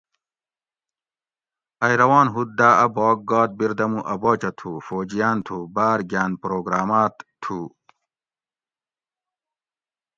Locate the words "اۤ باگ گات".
2.83-3.49